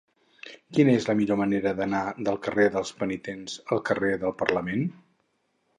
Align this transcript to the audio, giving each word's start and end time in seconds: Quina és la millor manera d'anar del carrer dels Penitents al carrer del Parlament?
Quina 0.77 0.95
és 0.99 1.05
la 1.09 1.15
millor 1.19 1.39
manera 1.41 1.73
d'anar 1.81 2.01
del 2.29 2.41
carrer 2.49 2.67
dels 2.77 2.93
Penitents 3.03 3.61
al 3.77 3.87
carrer 3.91 4.15
del 4.25 4.37
Parlament? 4.45 4.89